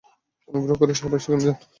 অনুগ্রহ 0.49 0.75
করে 0.79 0.93
সবাই 0.95 1.19
সেখানে 1.23 1.43
যান। 1.45 1.57